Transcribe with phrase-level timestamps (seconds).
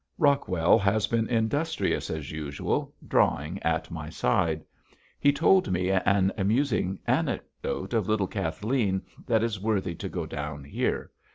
[0.17, 4.65] Rockwell has been industrious as usual, drawing at my side.
[5.19, 10.63] He told me an amusing anecdote of little Kathleen that is worthy to go down
[10.63, 11.11] here.